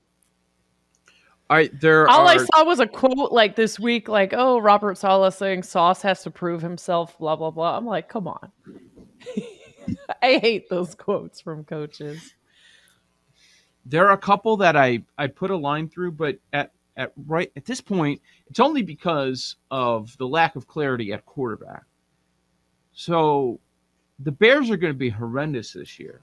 I 1.49 1.71
there 1.81 2.07
all 2.07 2.27
are... 2.27 2.35
I 2.35 2.37
saw 2.37 2.63
was 2.63 2.79
a 2.79 2.85
quote 2.85 3.31
like 3.31 3.55
this 3.55 3.79
week, 3.79 4.07
like, 4.07 4.35
"Oh, 4.37 4.59
Robert 4.59 4.99
Saleh 4.99 5.33
saying 5.33 5.63
Sauce 5.63 6.03
has 6.03 6.21
to 6.23 6.29
prove 6.29 6.61
himself." 6.61 7.17
Blah 7.17 7.37
blah 7.37 7.49
blah. 7.49 7.75
I'm 7.75 7.87
like, 7.87 8.07
come 8.07 8.27
on. 8.27 8.51
I 10.21 10.37
hate 10.37 10.69
those 10.69 10.93
quotes 10.93 11.41
from 11.41 11.63
coaches. 11.63 12.35
There 13.85 14.07
are 14.07 14.13
a 14.13 14.17
couple 14.17 14.57
that 14.57 14.75
I 14.75 15.03
I 15.17 15.27
put 15.27 15.51
a 15.51 15.57
line 15.57 15.89
through, 15.89 16.13
but 16.13 16.39
at 16.51 16.71
at 16.95 17.11
right 17.25 17.51
at 17.55 17.65
this 17.65 17.81
point, 17.81 18.21
it's 18.47 18.59
only 18.59 18.81
because 18.81 19.55
of 19.71 20.15
the 20.17 20.27
lack 20.27 20.55
of 20.55 20.67
clarity 20.67 21.11
at 21.11 21.25
quarterback. 21.25 21.83
So 22.93 23.59
the 24.19 24.31
Bears 24.31 24.69
are 24.69 24.77
going 24.77 24.93
to 24.93 24.97
be 24.97 25.09
horrendous 25.09 25.73
this 25.73 25.99
year. 25.99 26.21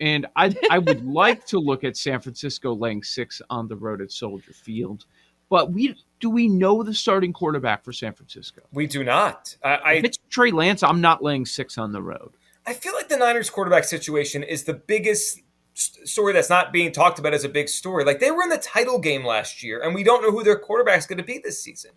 And 0.00 0.26
I 0.36 0.54
I 0.70 0.78
would 0.78 1.06
like 1.06 1.46
to 1.46 1.58
look 1.58 1.84
at 1.84 1.96
San 1.96 2.20
Francisco 2.20 2.74
laying 2.74 3.02
six 3.02 3.40
on 3.48 3.68
the 3.68 3.76
road 3.76 4.00
at 4.00 4.10
Soldier 4.10 4.52
Field, 4.52 5.06
but 5.48 5.72
we 5.72 5.96
do 6.20 6.30
we 6.30 6.48
know 6.48 6.82
the 6.82 6.94
starting 6.94 7.32
quarterback 7.32 7.84
for 7.84 7.92
San 7.92 8.12
Francisco? 8.12 8.62
We 8.72 8.86
do 8.86 9.04
not. 9.04 9.56
I, 9.62 9.74
I 9.74 9.92
if 9.94 10.04
it's 10.04 10.18
Trey 10.30 10.50
Lance, 10.50 10.82
I'm 10.82 11.00
not 11.00 11.22
laying 11.22 11.46
six 11.46 11.78
on 11.78 11.92
the 11.92 12.02
road. 12.02 12.32
I 12.66 12.72
feel 12.72 12.94
like 12.94 13.08
the 13.08 13.18
Niners 13.18 13.50
quarterback 13.50 13.84
situation 13.84 14.42
is 14.42 14.64
the 14.64 14.72
biggest 14.72 15.40
story 15.74 16.32
that's 16.32 16.50
not 16.50 16.72
being 16.72 16.92
talked 16.92 17.18
about 17.18 17.34
as 17.34 17.44
a 17.44 17.48
big 17.48 17.68
story. 17.68 18.04
Like 18.04 18.20
they 18.20 18.30
were 18.30 18.42
in 18.42 18.48
the 18.48 18.58
title 18.58 18.98
game 18.98 19.24
last 19.24 19.62
year, 19.62 19.82
and 19.82 19.94
we 19.94 20.04
don't 20.04 20.22
know 20.22 20.30
who 20.30 20.44
their 20.44 20.58
quarterback's 20.58 21.06
going 21.06 21.18
to 21.18 21.24
be 21.24 21.38
this 21.38 21.60
season. 21.60 21.92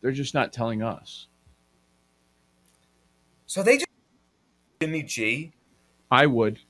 They're 0.00 0.12
just 0.12 0.34
not 0.34 0.52
telling 0.52 0.82
us. 0.82 1.28
So 3.46 3.62
they 3.62 3.76
just 3.76 3.86
Jimmy 4.80 5.02
G? 5.02 5.52
I 6.10 6.26
would. 6.26 6.60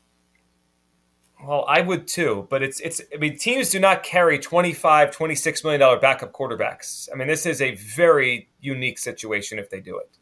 Well, 1.42 1.64
I 1.68 1.80
would 1.80 2.06
too, 2.06 2.46
but 2.50 2.62
it's 2.62 2.80
it's 2.80 3.00
I 3.14 3.16
mean 3.16 3.38
teams 3.38 3.70
do 3.70 3.80
not 3.80 4.02
carry 4.02 4.38
25 4.38 5.10
26 5.10 5.64
million 5.64 5.80
dollar 5.80 5.98
backup 5.98 6.32
quarterbacks. 6.32 7.08
I 7.12 7.16
mean 7.16 7.28
this 7.28 7.46
is 7.46 7.62
a 7.62 7.74
very 7.76 8.50
unique 8.60 8.98
situation 8.98 9.58
if 9.58 9.70
they 9.70 9.80
do 9.80 9.96
it. 9.98 10.18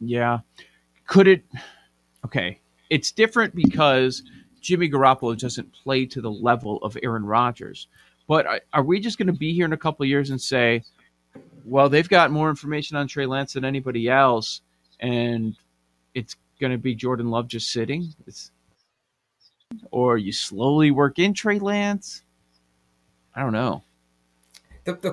Yeah. 0.00 0.40
Could 1.06 1.28
it 1.28 1.44
Okay. 2.24 2.60
It's 2.90 3.12
different 3.12 3.54
because 3.54 4.22
Jimmy 4.60 4.88
Garoppolo 4.88 5.38
doesn't 5.38 5.72
play 5.72 6.06
to 6.06 6.20
the 6.20 6.30
level 6.30 6.78
of 6.78 6.96
Aaron 7.02 7.24
Rodgers. 7.24 7.88
But 8.26 8.64
are 8.72 8.82
we 8.82 9.00
just 9.00 9.18
going 9.18 9.26
to 9.26 9.32
be 9.32 9.52
here 9.52 9.66
in 9.66 9.72
a 9.72 9.78
couple 9.78 10.06
years 10.06 10.30
and 10.30 10.40
say, 10.40 10.82
well, 11.64 11.88
they've 11.88 12.08
got 12.08 12.30
more 12.30 12.48
information 12.48 12.96
on 12.96 13.08
Trey 13.08 13.26
Lance 13.26 13.54
than 13.54 13.64
anybody 13.64 14.08
else, 14.08 14.60
and 15.00 15.56
it's 16.14 16.36
going 16.60 16.72
to 16.72 16.78
be 16.78 16.94
Jordan 16.94 17.30
Love 17.30 17.48
just 17.48 17.70
sitting? 17.70 18.14
It's, 18.26 18.50
or 19.90 20.16
you 20.16 20.32
slowly 20.32 20.90
work 20.90 21.18
in 21.18 21.34
Trey 21.34 21.58
Lance? 21.58 22.22
I 23.34 23.40
don't 23.40 23.52
know. 23.52 23.82
The, 24.84 24.94
the 24.94 25.12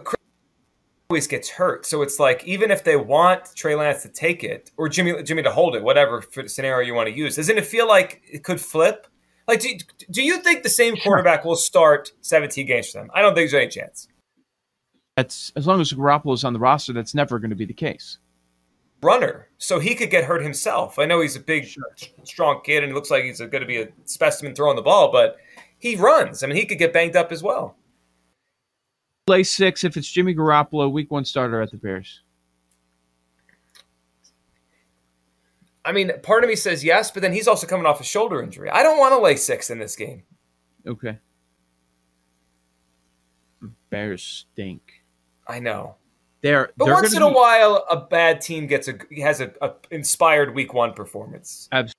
always 1.12 1.28
gets 1.28 1.50
hurt, 1.50 1.86
so 1.86 2.02
it's 2.02 2.20
like 2.20 2.42
even 2.46 2.72
if 2.72 2.86
they 2.86 2.96
want 2.96 3.54
Trey 3.54 3.76
Lance 3.76 4.02
to 4.04 4.08
take 4.08 4.46
it 4.46 4.72
or 4.78 4.88
Jimmy 4.88 5.22
Jimmy 5.24 5.44
to 5.44 5.52
hold 5.52 5.76
it, 5.76 5.84
whatever 5.84 6.24
scenario 6.48 6.88
you 6.88 6.94
want 6.94 7.10
to 7.10 7.14
use, 7.14 7.36
doesn't 7.36 7.58
it 7.58 7.66
feel 7.66 7.86
like 7.86 8.22
it 8.32 8.46
could 8.46 8.62
flip? 8.62 9.08
Like, 9.46 9.60
do, 9.60 9.76
do 10.10 10.24
you 10.24 10.38
think 10.38 10.64
the 10.64 10.70
same 10.70 10.96
quarterback 10.96 11.44
will 11.44 11.58
start 11.58 12.14
17 12.22 12.66
games 12.66 12.92
for 12.92 13.00
them? 13.00 13.12
I 13.14 13.22
don't 13.22 13.36
think 13.36 13.52
there's 13.52 13.62
any 13.62 13.70
chance. 13.70 14.08
That's 15.18 15.52
as 15.58 15.68
long 15.68 15.82
as 15.82 15.92
Garoppolo 15.92 16.34
is 16.34 16.46
on 16.46 16.54
the 16.54 16.60
roster. 16.60 16.94
That's 16.94 17.14
never 17.14 17.40
going 17.40 17.50
to 17.50 17.58
be 17.58 17.66
the 17.66 17.74
case 17.74 18.18
runner, 19.04 19.50
so 19.58 19.80
he 19.80 19.96
could 19.96 20.12
get 20.12 20.24
hurt 20.24 20.42
himself. 20.42 20.98
I 20.98 21.06
know 21.06 21.20
he's 21.20 21.36
a 21.36 21.42
big, 21.42 21.66
sure. 21.66 21.84
strong 22.24 22.62
kid, 22.64 22.84
and 22.84 22.92
he 22.92 22.94
looks 22.94 23.12
like 23.12 23.26
he's 23.26 23.40
going 23.40 23.52
to 23.52 23.66
be 23.66 23.82
a 23.82 23.90
specimen 24.06 24.56
throwing 24.56 24.78
the 24.78 24.82
ball, 24.82 25.12
but 25.12 25.36
he 25.78 25.98
runs. 25.98 26.42
I 26.42 26.48
mean, 26.48 26.56
he 26.56 26.66
could 26.66 26.78
get 26.78 26.94
banged 26.94 27.18
up 27.18 27.34
as 27.34 27.44
well. 27.44 27.76
Play 29.32 29.44
six 29.44 29.86
if 29.86 29.96
it's 29.96 30.12
Jimmy 30.12 30.36
Garoppolo, 30.36 30.92
week 30.92 31.10
one 31.10 31.24
starter 31.24 31.62
at 31.62 31.72
the 31.72 31.78
Bears. 31.78 32.20
I 35.86 35.94
mean, 35.94 36.12
part 36.22 36.44
of 36.44 36.50
me 36.50 36.58
says 36.58 36.84
yes, 36.84 37.12
but 37.12 37.22
then 37.22 37.32
he's 37.32 37.48
also 37.48 37.66
coming 37.66 37.86
off 37.86 38.02
a 38.02 38.04
shoulder 38.04 38.44
injury. 38.44 38.70
I 38.70 38.84
don't 38.84 39.00
want 39.00 39.14
to 39.14 39.20
lay 39.20 39.38
six 39.38 39.70
in 39.70 39.80
this 39.80 39.96
game. 39.96 40.24
Okay. 40.86 41.18
Bears 43.90 44.22
stink. 44.52 45.02
I 45.48 45.60
know. 45.60 45.96
They're 46.42 46.72
But 46.76 46.84
they're 46.84 46.94
once 46.96 47.16
in 47.16 47.22
a 47.22 47.30
be- 47.30 47.34
while, 47.34 47.86
a 47.90 48.02
bad 48.02 48.42
team 48.42 48.68
gets 48.68 48.90
a 48.90 49.00
has 49.22 49.40
a, 49.40 49.54
a 49.62 49.72
inspired 49.92 50.54
week 50.54 50.74
one 50.74 50.92
performance. 50.92 51.70
Absolutely. 51.72 51.96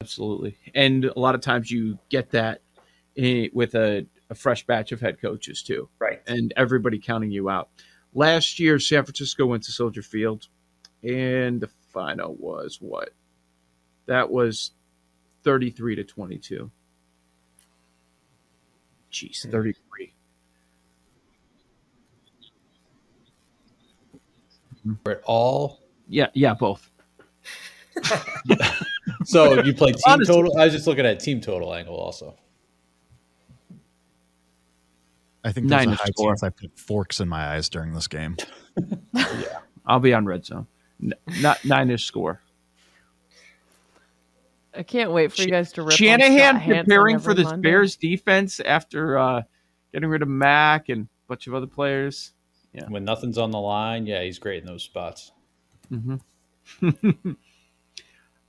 absolutely, 0.00 0.58
And 0.74 1.04
a 1.04 1.20
lot 1.20 1.36
of 1.36 1.40
times 1.40 1.70
you 1.70 2.00
get 2.08 2.32
that 2.32 2.62
eh, 3.16 3.46
with 3.52 3.76
a, 3.76 4.08
a 4.32 4.34
fresh 4.34 4.66
batch 4.66 4.92
of 4.92 5.00
head 5.00 5.20
coaches 5.20 5.62
too, 5.62 5.88
Right. 5.98 6.20
and 6.26 6.52
everybody 6.56 6.98
counting 6.98 7.30
you 7.30 7.50
out. 7.50 7.68
Last 8.14 8.58
year, 8.58 8.78
San 8.78 9.04
Francisco 9.04 9.46
went 9.46 9.62
to 9.64 9.72
Soldier 9.72 10.02
Field, 10.02 10.48
and 11.04 11.60
the 11.60 11.68
final 11.92 12.34
was 12.36 12.78
what? 12.80 13.10
That 14.06 14.30
was 14.30 14.72
33 15.44 15.96
to 15.96 16.04
22. 16.04 16.70
Jeez, 19.12 19.44
hmm. 19.44 19.50
33. 19.50 20.14
For 25.04 25.12
it 25.12 25.22
all. 25.24 25.80
Yeah, 26.08 26.28
yeah, 26.34 26.54
both. 26.54 26.90
So 29.24 29.62
you 29.62 29.74
play 29.74 29.92
team 29.92 30.00
Honestly. 30.06 30.34
total. 30.34 30.56
I 30.58 30.64
was 30.64 30.72
just 30.74 30.86
looking 30.86 31.04
at 31.06 31.20
team 31.20 31.40
total 31.40 31.74
angle 31.74 31.96
also. 31.96 32.36
I 35.44 35.52
think 35.52 35.68
there's 35.68 35.86
Nine 35.86 35.94
a 35.94 35.96
high 35.96 36.04
score. 36.06 36.30
chance 36.30 36.42
I 36.42 36.50
put 36.50 36.78
forks 36.78 37.20
in 37.20 37.28
my 37.28 37.48
eyes 37.54 37.68
during 37.68 37.92
this 37.94 38.06
game. 38.06 38.36
yeah, 39.14 39.58
I'll 39.86 40.00
be 40.00 40.14
on 40.14 40.24
red 40.24 40.44
zone. 40.44 40.66
N- 41.02 41.14
not 41.40 41.64
nine-ish 41.64 42.04
score. 42.04 42.40
I 44.74 44.82
can't 44.82 45.10
wait 45.12 45.32
for 45.32 45.42
you 45.42 45.50
guys 45.50 45.72
to 45.72 45.82
rip 45.82 45.92
on 45.92 45.96
Shanahan 45.96 46.54
Scott 46.54 46.62
Hanson 46.62 46.84
preparing 46.84 47.18
for 47.18 47.32
every 47.32 47.42
this 47.42 47.50
Monday. 47.50 47.68
Bears 47.68 47.96
defense 47.96 48.60
after 48.60 49.18
uh, 49.18 49.42
getting 49.92 50.08
rid 50.08 50.22
of 50.22 50.28
Mack 50.28 50.88
and 50.88 51.02
a 51.04 51.08
bunch 51.28 51.46
of 51.46 51.54
other 51.54 51.66
players. 51.66 52.32
Yeah, 52.72 52.88
When 52.88 53.04
nothing's 53.04 53.36
on 53.36 53.50
the 53.50 53.58
line, 53.60 54.06
yeah, 54.06 54.22
he's 54.22 54.38
great 54.38 54.62
in 54.62 54.66
those 54.66 54.82
spots. 54.82 55.32
hmm 55.90 56.16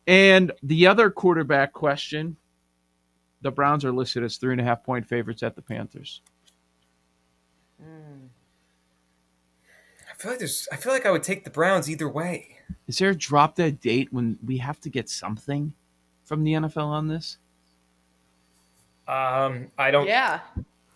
and 0.08 0.52
the 0.62 0.88
other 0.88 1.10
quarterback 1.10 1.74
question 1.74 2.38
the 3.42 3.52
Browns 3.52 3.84
are 3.84 3.92
listed 3.92 4.24
as 4.24 4.38
three 4.38 4.54
and 4.54 4.62
a 4.62 4.64
half 4.64 4.84
point 4.84 5.06
favorites 5.06 5.44
at 5.44 5.56
the 5.56 5.62
Panthers. 5.62 6.22
I 10.10 10.16
feel 10.16 10.32
like 10.32 10.40
there's. 10.40 10.68
I 10.72 10.76
feel 10.76 10.94
like 10.94 11.06
I 11.06 11.12
would 11.12 11.24
take 11.24 11.44
the 11.44 11.50
Browns 11.50 11.90
either 11.90 12.08
way. 12.08 12.58
Is 12.88 12.98
there 12.98 13.10
a 13.10 13.16
drop 13.16 13.56
dead 13.56 13.80
date 13.80 14.12
when 14.12 14.38
we 14.46 14.58
have 14.58 14.80
to 14.82 14.90
get 14.90 15.10
something 15.10 15.74
from 16.24 16.44
the 16.44 16.54
NFL 16.54 16.86
on 16.86 17.08
this? 17.08 17.38
Um, 19.08 19.72
I 19.78 19.92
don't. 19.92 20.08
Yeah. 20.08 20.40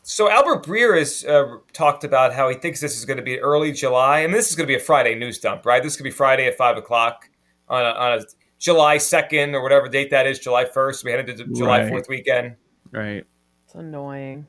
So 0.03 0.31
Albert 0.31 0.63
Breer 0.65 0.97
has 0.97 1.25
uh, 1.25 1.57
talked 1.73 2.05
about 2.05 2.33
how 2.33 2.47
he 2.47 2.55
thinks 2.55 2.79
this 2.79 2.97
is 2.97 3.03
going 3.03 3.17
to 3.17 3.23
be 3.23 3.39
early 3.39 3.73
July. 3.73 4.21
I 4.21 4.27
mean, 4.27 4.35
this 4.35 4.49
is 4.49 4.55
going 4.55 4.65
to 4.65 4.71
be 4.71 4.77
a 4.77 4.83
Friday 4.83 5.15
news 5.15 5.39
dump, 5.39 5.65
right? 5.65 5.83
This 5.83 5.97
could 5.97 6.05
be 6.05 6.11
Friday 6.11 6.47
at 6.47 6.55
five 6.55 6.77
o'clock 6.77 7.29
on 7.67 7.85
a, 7.85 7.89
on 7.89 8.19
a 8.19 8.21
July 8.57 8.97
second 8.99 9.53
or 9.53 9.61
whatever 9.61 9.89
date 9.89 10.09
that 10.11 10.25
is, 10.25 10.39
July 10.39 10.63
first. 10.63 11.03
We 11.03 11.11
head 11.11 11.29
into 11.29 11.43
the 11.43 11.53
July 11.53 11.81
Right. 11.81 11.89
Fourth 11.89 12.07
weekend. 12.07 12.55
Right. 12.91 13.25
It's 13.65 13.75
annoying. 13.75 14.47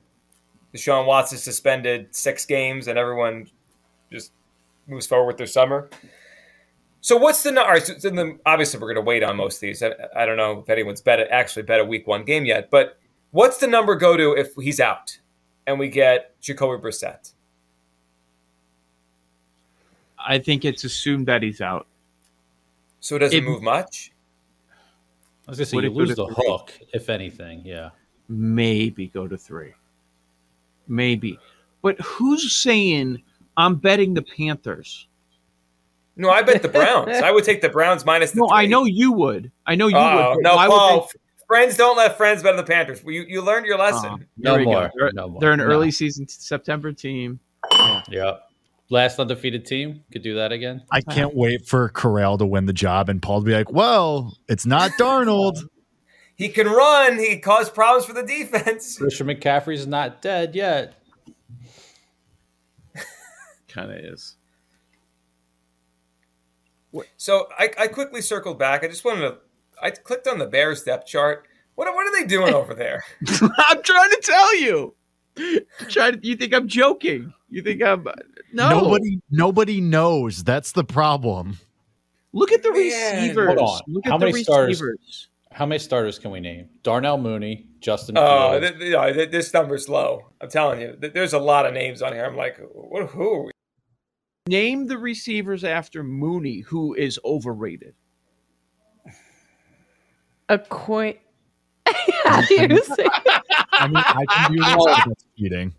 Deshaun 0.75 1.07
Watson 1.07 1.39
suspended 1.39 2.15
six 2.15 2.45
games, 2.45 2.89
and 2.89 2.99
everyone 2.99 3.49
just 4.13 4.33
moves 4.87 5.07
forward 5.07 5.27
with 5.29 5.37
their 5.39 5.47
summer. 5.47 5.89
So 7.01 7.17
what's 7.17 7.43
the 7.43 7.53
number? 7.53 7.81
So 7.81 7.97
so 7.99 8.11
then 8.11 8.39
obviously, 8.45 8.81
we're 8.81 8.93
going 8.93 9.05
to 9.05 9.09
wait 9.09 9.23
on 9.23 9.37
most 9.37 9.57
of 9.57 9.61
these. 9.63 9.83
I, 9.83 9.93
I 10.17 10.27
don't 10.27 10.37
know 10.37 10.61
if 10.61 10.69
anyone's 10.69 11.01
bet 11.01 11.21
actually 11.31 11.63
bet 11.63 11.81
a 11.81 11.85
week 11.85 12.07
one 12.07 12.25
game 12.25 12.45
yet, 12.45 12.71
but 12.71 12.99
what's 13.31 13.59
the 13.59 13.67
number 13.67 13.95
go 13.95 14.17
to 14.17 14.33
if 14.33 14.55
he's 14.57 14.81
out 14.81 15.19
and 15.67 15.79
we 15.79 15.89
get 15.89 16.39
Jacoby 16.41 16.83
Brissett? 16.83 17.33
I 20.19 20.39
think 20.39 20.65
it's 20.65 20.85
assumed 20.85 21.27
that 21.29 21.43
he's 21.43 21.61
out. 21.61 21.87
So 23.01 23.17
it 23.17 23.21
doesn't 23.21 23.39
It- 23.39 23.45
move 23.45 23.63
much. 23.63 24.13
I 25.47 25.51
was 25.53 25.59
gonna 25.59 25.67
say 25.67 25.77
Would 25.77 25.85
you 25.85 25.91
it 25.91 25.95
go 25.95 25.99
lose 26.01 26.17
the 26.17 26.27
three? 26.27 26.35
hook, 26.47 26.73
if 26.93 27.09
anything. 27.09 27.63
Yeah. 27.65 27.91
Maybe 28.29 29.07
go 29.07 29.27
to 29.27 29.39
three. 29.39 29.73
Maybe. 30.89 31.39
But 31.83 32.01
who's 32.01 32.53
saying 32.53 33.23
I'm 33.57 33.77
betting 33.77 34.15
the 34.15 34.23
Panthers? 34.23 35.07
No, 36.17 36.31
I 36.31 36.43
bet 36.43 36.63
the 36.63 36.69
Browns. 36.69 37.17
I 37.19 37.31
would 37.31 37.45
take 37.45 37.61
the 37.61 37.69
Browns 37.69 38.05
minus 38.05 38.33
the. 38.33 38.41
No, 38.41 38.49
I 38.51 38.67
know 38.67 38.85
you 38.85 39.13
would. 39.13 39.53
I 39.67 39.77
know 39.77 39.87
you 39.87 39.97
Oh 39.97 40.35
would. 40.35 40.43
no, 40.43 40.57
why 40.57 40.69
would 40.69 40.75
Paul! 40.75 41.01
they- 41.13 41.21
Friends 41.47 41.79
don't 41.79 41.97
let 41.97 42.19
friends 42.19 42.43
bet 42.43 42.51
on 42.53 42.57
the 42.59 42.63
Panthers. 42.65 43.03
You 43.07 43.23
you 43.27 43.41
learned 43.41 43.65
your 43.65 43.79
lesson. 43.79 44.11
Oh, 44.13 44.19
No 44.37 44.51
there 44.51 44.59
we 44.59 44.65
go. 44.67 44.71
more. 44.73 44.91
They're, 44.99 45.11
No 45.15 45.29
more. 45.29 45.41
they're 45.41 45.53
an 45.53 45.61
No. 45.61 45.65
early 45.65 45.91
season 45.91 46.29
September 46.29 46.93
team. 46.93 47.41
Yeah. 48.11 48.33
Last 48.91 49.19
undefeated 49.19 49.65
team 49.65 50.03
could 50.13 50.23
do 50.23 50.35
that 50.35 50.51
again. 50.53 50.83
I 50.91 51.01
can't 51.01 51.35
wait 51.35 51.67
for 51.67 51.89
Corral 51.91 52.37
to 52.39 52.45
win 52.47 52.67
the 52.67 52.73
job 52.75 53.09
and 53.09 53.23
Paul 53.23 53.41
to 53.41 53.47
be 53.47 53.53
like, 53.55 53.71
well, 53.73 54.37
it's 54.49 54.67
not 54.67 54.91
Darnold. 54.99 55.57
He 56.39 56.49
can 56.49 56.69
run. 56.69 57.19
He 57.19 57.31
can 57.31 57.41
cause 57.41 57.69
problems 57.69 58.07
for 58.07 58.13
the 58.13 58.23
defense. 58.23 58.97
Christian 58.99 59.27
McCaffrey's 59.27 59.89
not 59.89 60.23
dead 60.23 60.55
yet. 60.55 60.95
Kind 63.69 63.91
of 63.91 63.99
is. 63.99 64.37
So 67.17 67.49
I, 67.59 67.71
I 67.79 67.87
quickly 67.89 68.23
circled 68.23 68.59
back. 68.59 68.83
I 68.83 68.89
just 68.89 69.05
wanted 69.05 69.21
to. 69.21 69.37
I 69.83 69.91
clicked 69.91 70.27
on 70.27 70.39
the 70.39 70.47
Bears 70.47 70.85
depth 70.85 71.07
chart. 71.07 71.47
What 71.75 71.93
what 71.95 72.07
are 72.07 72.21
they 72.21 72.27
doing 72.27 72.55
over 72.55 72.73
there? 72.75 73.05
I'm 73.59 73.83
trying 73.83 74.11
to 74.11 74.21
tell 74.23 74.57
you. 74.57 74.95
I'm 75.37 75.61
trying 75.89 76.21
to, 76.21 76.27
you 76.27 76.35
think 76.35 76.55
I'm 76.55 76.67
joking? 76.67 77.33
You 77.51 77.63
think 77.63 77.83
I'm 77.83 78.05
no? 78.53 78.71
Nobody 78.71 79.21
nobody 79.31 79.81
knows. 79.81 80.43
That's 80.43 80.73
the 80.73 80.83
problem. 80.85 81.59
Look 82.33 82.53
at 82.53 82.63
the 82.63 82.73
Man. 82.73 82.79
receivers. 82.79 83.47
Hold 83.47 83.59
on. 83.59 83.81
Look 83.89 84.07
How 84.07 84.15
at 84.15 84.21
the 84.21 84.27
many 84.27 84.43
starters? 84.43 84.81
receivers. 84.81 85.29
How 85.53 85.67
many 85.67 85.79
starters 85.79 86.19
can 86.19 86.31
we 86.31 86.41
name? 86.41 86.69
Darnell 86.83 87.19
Mooney, 87.19 87.67
Justin 87.81 88.17
Oh, 88.19 88.51
Fields. 88.61 88.67
th- 88.69 88.79
th- 88.81 88.93
no, 88.93 89.13
th- 89.13 89.31
this 89.31 89.53
number's 89.53 89.89
low. 89.89 90.31
I'm 90.41 90.49
telling 90.51 90.81
you. 90.81 90.97
Th- 91.01 91.13
There's 91.13 91.33
a 91.33 91.39
lot 91.39 91.67
of 91.67 91.73
names 91.75 92.03
on 92.03 92.13
here. 92.13 92.25
I'm 92.25 92.37
like, 92.37 92.59
what? 92.73 93.09
Who 93.11 93.33
are 93.33 93.45
we? 93.47 93.51
Name 94.47 94.87
the 94.87 94.99
receivers 94.99 95.65
after 95.65 96.03
Mooney, 96.03 96.61
who 96.61 96.95
is 96.95 97.19
overrated. 97.25 97.95
A 100.49 100.59
coin. 100.59 101.15
How 102.25 102.41
you 102.49 102.83
say 102.85 103.07
I 103.73 103.87
mean, 103.87 103.97
I 103.97 104.25
can 104.29 104.53
do 104.53 104.59
this. 104.59 104.75
but 104.77 105.05
That's 105.07 105.25
cheating. 105.39 105.75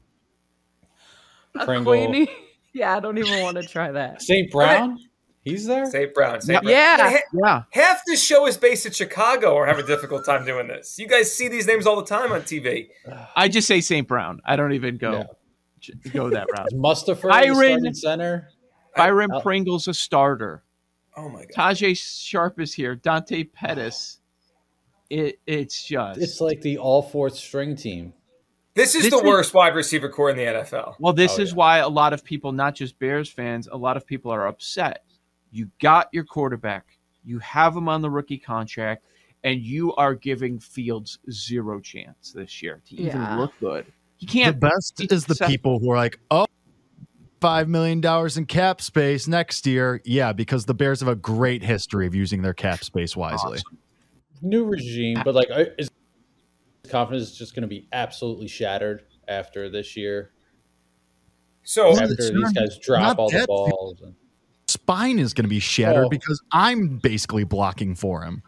Pringle. 1.63 1.93
queenie? 1.93 2.29
Yeah, 2.71 2.95
I 2.95 2.99
don't 2.99 3.17
even 3.17 3.41
want 3.41 3.57
to 3.57 3.63
try 3.67 3.91
that. 3.91 4.21
St. 4.21 4.51
Brown? 4.51 4.99
He's 5.49 5.65
there? 5.65 5.85
St. 5.89 6.13
Brown. 6.13 6.41
St. 6.41 6.61
Brown. 6.61 6.71
Yeah. 6.71 7.09
Ha- 7.11 7.19
Yeah, 7.33 7.63
Half 7.71 8.01
this 8.07 8.23
show 8.23 8.47
is 8.47 8.57
based 8.57 8.85
in 8.85 8.91
Chicago 8.91 9.53
or 9.53 9.65
have 9.65 9.79
a 9.79 9.83
difficult 9.85 10.25
time 10.25 10.45
doing 10.45 10.67
this. 10.67 10.97
You 10.99 11.07
guys 11.07 11.31
see 11.35 11.47
these 11.47 11.67
names 11.67 11.85
all 11.85 11.95
the 11.95 12.05
time 12.05 12.31
on 12.31 12.41
TV. 12.41 12.89
I 13.35 13.47
just 13.47 13.67
say 13.67 13.81
St. 13.81 14.07
Brown. 14.07 14.41
I 14.45 14.55
don't 14.55 14.73
even 14.73 14.97
go 14.97 15.25
go 16.11 16.29
that 16.29 16.47
route. 16.57 16.69
Mustipher, 16.73 17.29
Byron- 17.29 17.55
starting 17.55 17.93
center. 17.93 18.49
Byron 18.95 19.31
I- 19.31 19.41
Pringle's 19.41 19.87
a 19.87 19.93
starter. 19.93 20.63
Oh 21.17 21.29
my 21.29 21.45
god. 21.45 21.75
Tajae 21.75 21.97
Sharpe 21.97 22.59
is 22.61 22.73
here. 22.73 22.95
Dante 22.95 23.43
Pettis. 23.43 24.17
It 25.09 25.39
it's 25.47 25.83
just 25.83 26.19
It's 26.21 26.39
like 26.39 26.61
the 26.61 26.77
all 26.77 27.01
fourth 27.01 27.35
string 27.35 27.75
team. 27.75 28.13
This 28.75 28.93
is 28.95 29.03
This 29.03 29.11
the 29.11 29.17
is- 29.17 29.23
worst 29.23 29.53
wide 29.53 29.75
receiver 29.75 30.07
corps 30.07 30.29
in 30.29 30.37
the 30.37 30.43
NFL. 30.43 30.95
well. 30.99 31.13
This 31.13 31.39
Oh, 31.39 31.41
is 31.41 31.49
yeah. 31.49 31.55
why 31.55 31.77
a 31.79 31.89
lot 31.89 32.13
of 32.13 32.23
people, 32.23 32.51
not 32.51 32.75
just 32.75 32.97
Bears 32.99 33.27
fans, 33.29 33.67
a 33.67 33.75
lot 33.75 33.97
of 33.97 34.05
people 34.05 34.31
are 34.31 34.45
upset. 34.47 35.03
You 35.51 35.69
got 35.81 36.07
your 36.11 36.23
quarterback. 36.23 36.85
You 37.23 37.39
have 37.39 37.75
him 37.75 37.89
on 37.89 38.01
the 38.01 38.09
rookie 38.09 38.37
contract, 38.37 39.05
and 39.43 39.59
you 39.61 39.93
are 39.95 40.15
giving 40.15 40.59
Fields 40.59 41.19
zero 41.31 41.79
chance 41.79 42.31
this 42.33 42.61
year 42.61 42.81
to 42.87 42.95
even 42.95 43.07
Yeah. 43.07 43.37
look 43.37 43.53
good. 43.59 43.85
He 44.17 44.25
The 44.25 44.31
can't. 44.31 44.59
The 44.59 44.67
best 44.67 45.11
is 45.11 45.25
the 45.25 45.35
Seth- 45.35 45.49
people 45.49 45.79
who 45.79 45.91
are 45.91 45.97
like, 45.97 46.19
oh, 46.31 46.45
five 47.41 47.69
million 47.69 48.01
dollars 48.01 48.37
in 48.37 48.45
cap 48.45 48.81
space 48.81 49.27
next 49.27 49.65
year. 49.65 50.01
Yeah, 50.05 50.33
because 50.33 50.65
the 50.65 50.73
Bears 50.73 50.99
have 50.99 51.09
a 51.09 51.15
great 51.15 51.63
history 51.63 52.05
of 52.05 52.13
using 52.15 52.41
their 52.41 52.53
cap 52.53 52.83
space 52.83 53.15
wisely. 53.15 53.59
New 54.41 54.65
regime, 54.65 55.21
but 55.23 55.35
like, 55.35 55.49
are- 55.49 55.73
is 55.77 55.89
confidence 56.89 57.31
is 57.31 57.37
just 57.37 57.53
going 57.55 57.61
to 57.61 57.67
be 57.67 57.87
absolutely 57.93 58.47
shattered 58.47 59.03
after 59.27 59.69
this 59.69 59.95
year? 59.95 60.31
So 61.63 61.91
after 61.91 62.15
these 62.15 62.31
not- 62.31 62.55
guys 62.55 62.77
drop 62.79 63.17
not 63.17 63.19
all 63.19 63.29
the 63.29 63.45
balls? 63.47 64.01
And, 64.01 64.15
Spine 64.89 65.19
is 65.19 65.35
going 65.35 65.43
to 65.45 65.49
be 65.49 65.59
shattered 65.59 66.05
Oh. 66.05 66.09
because 66.09 66.41
I'm 66.51 66.97
basically 66.97 67.43
blocking 67.43 67.93
for 67.93 68.23
him. 68.23 68.41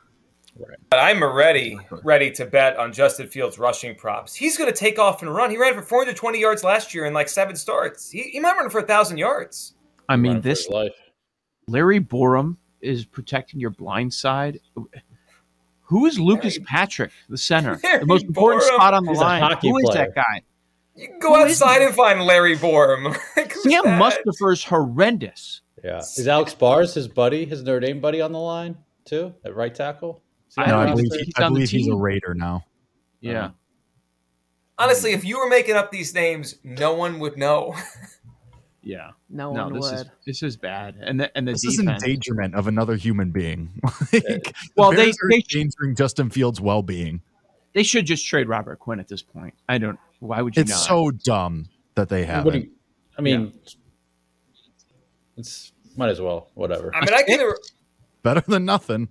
But 0.90 0.98
I'm 1.00 1.22
already 1.22 1.78
ready 2.04 2.32
to 2.32 2.46
bet 2.46 2.78
on 2.78 2.92
Justin 2.94 3.28
Fields 3.28 3.60
rushing 3.60 3.94
props. 3.96 4.34
He's 4.34 4.58
going 4.58 4.72
to 4.72 4.76
take 4.76 4.98
off 4.98 5.22
and 5.22 5.34
run. 5.34 5.52
He 5.52 5.58
ran 5.58 5.76
for 5.76 5.84
420 5.84 6.40
yards 6.40 6.64
last 6.64 6.96
year 6.96 7.06
in 7.06 7.14
like 7.14 7.30
seven 7.30 7.56
starts. 7.56 8.10
He, 8.10 8.24
he 8.24 8.40
might 8.40 8.56
run 8.58 8.70
for 8.72 8.80
a 8.80 8.86
thousand 8.86 9.18
yards. 9.20 9.76
I 10.10 10.16
mean, 10.16 10.32
running 10.32 10.42
this 10.42 10.68
life. 10.68 10.94
Larry 11.68 12.00
Borom 12.00 12.58
is 12.82 13.06
protecting 13.06 13.60
your 13.60 13.70
blind 13.70 14.12
side. 14.12 14.60
Who 15.84 16.06
is 16.08 16.20
Lucas 16.20 16.58
Larry- 16.58 16.66
Patrick, 16.66 17.12
the 17.30 17.38
center, 17.38 17.80
Larry 17.84 18.00
the 18.00 18.06
most 18.08 18.26
important 18.26 18.64
Borom. 18.64 18.76
spot 18.76 18.94
on 18.96 19.04
the 19.06 19.12
He's 19.12 19.20
line? 19.20 19.42
hockey 19.44 19.70
Who 19.70 19.78
is 19.78 19.90
player. 19.92 20.06
that 20.08 20.16
guy? 20.16 20.42
You 20.96 21.08
can 21.08 21.20
go 21.20 21.36
Who 21.36 21.44
is 21.46 21.62
outside 21.62 21.82
and 21.84 21.94
find 21.96 22.22
Larry 22.24 22.58
Borom. 22.58 23.16
Sam 23.62 23.84
that? 23.84 24.02
Mustipher's 24.02 24.64
horrendous. 24.64 25.62
Yeah. 25.84 26.00
Is 26.00 26.28
Alex 26.28 26.54
Bars 26.54 26.94
his 26.94 27.08
buddy, 27.08 27.46
his 27.46 27.64
Notre 27.64 27.80
Dame 27.80 28.00
buddy 28.00 28.22
on 28.22 28.32
the 28.32 28.40
line 28.40 28.78
too 29.06 29.34
at 29.46 29.56
right 29.56 29.74
tackle? 29.74 30.22
I 30.58 30.64
on 30.64 30.70
No, 30.70 30.80
I 30.80 30.86
believe, 30.92 31.12
He's 31.12 31.34
I 31.38 31.48
believe 31.50 31.70
he's 31.70 31.88
a. 31.88 31.96
Raider 31.96 32.34
now. 32.36 32.64
Yeah. 33.22 33.46
Uh-huh. 33.46 33.50
Honestly, 34.78 35.12
if 35.12 35.24
you 35.24 35.38
were 35.40 35.48
making 35.50 35.76
up 35.76 35.92
these 35.92 36.14
names, 36.14 36.56
no 36.64 36.94
one 36.94 37.20
would 37.20 37.38
know. 37.38 37.76
Yeah. 38.84 39.12
No, 39.30 39.54
No, 39.54 39.66
one 39.66 39.74
this 39.74 39.92
would. 39.92 39.94
is 39.94 40.06
this 40.26 40.42
is 40.42 40.58
bad. 40.58 40.96
And 41.00 41.20
the 41.20 41.38
and 41.38 41.48
the 41.48 41.52
This 41.52 41.66
is 41.66 41.80
endangerment 41.80 42.56
of 42.56 42.66
another 42.66 42.96
human 42.96 43.30
being. 43.30 43.70
like, 44.12 44.56
Well, 44.76 44.90
the 44.90 44.98
they- 44.98 45.04
Bears 45.04 45.18
are 45.24 45.30
they- 45.30 45.36
endangering 45.36 45.96
Justin 45.96 46.32
Fields' 46.32 46.60
well-being. 46.60 47.22
They 47.74 47.84
should 47.84 48.08
just 48.08 48.26
trade 48.26 48.50
Robert 48.50 48.80
Quinn 48.80 49.00
at 49.00 49.08
this 49.08 49.22
point. 49.22 49.54
I 49.70 49.78
don't. 49.78 50.00
Why 50.20 50.42
would 50.42 50.56
you 50.56 50.64
It's 50.64 50.72
not? 50.72 50.78
so 50.80 51.12
dumb 51.12 51.70
that 51.94 52.10
they 52.10 52.26
have 52.26 52.44
What 52.44 52.54
do 52.54 52.58
it. 52.62 52.64
you- 52.66 52.72
I 53.20 53.22
mean, 53.22 53.54
it's 55.42 55.74
might 55.98 56.10
as 56.10 56.22
well. 56.22 56.50
Whatever. 56.54 56.92
I 56.96 57.02
mean, 57.02 57.14
I 57.14 57.24
can 57.24 57.54
Better 58.24 58.44
than 58.48 58.66
nothing. 58.66 59.10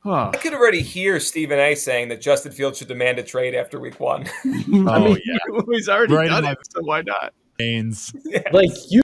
Huh. 0.00 0.30
I 0.32 0.36
could 0.36 0.54
already 0.54 0.82
hear 0.82 1.18
Stephen 1.18 1.58
A. 1.58 1.74
saying 1.74 2.08
that 2.10 2.20
Justin 2.20 2.52
Fields 2.52 2.78
should 2.78 2.86
demand 2.86 3.18
a 3.18 3.24
trade 3.24 3.56
after 3.56 3.80
Week 3.80 3.98
One. 3.98 4.26
Oh 4.88 5.16
yeah, 5.24 5.38
he's 5.70 5.88
already 5.88 6.14
Right 6.14 6.28
done 6.28 6.44
it. 6.44 6.58
So 6.70 6.80
why 6.82 7.02
not? 7.02 7.34
Haynes. 7.58 8.12
Like 8.52 8.70
you 8.88 9.02